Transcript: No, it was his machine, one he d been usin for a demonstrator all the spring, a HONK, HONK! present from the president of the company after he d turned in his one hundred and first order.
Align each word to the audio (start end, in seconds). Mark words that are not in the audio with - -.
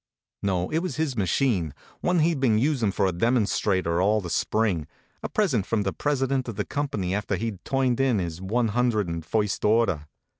No, 0.41 0.71
it 0.71 0.79
was 0.79 0.95
his 0.95 1.15
machine, 1.15 1.75
one 1.99 2.21
he 2.21 2.33
d 2.33 2.39
been 2.39 2.57
usin 2.57 2.91
for 2.91 3.05
a 3.05 3.11
demonstrator 3.11 4.01
all 4.01 4.19
the 4.19 4.31
spring, 4.31 4.77
a 4.77 4.79
HONK, 4.79 4.87
HONK! 5.27 5.33
present 5.35 5.65
from 5.67 5.83
the 5.83 5.93
president 5.93 6.47
of 6.49 6.55
the 6.55 6.65
company 6.65 7.13
after 7.13 7.35
he 7.35 7.51
d 7.51 7.59
turned 7.63 7.99
in 7.99 8.17
his 8.17 8.41
one 8.41 8.69
hundred 8.69 9.07
and 9.07 9.23
first 9.23 9.63
order. 9.63 10.07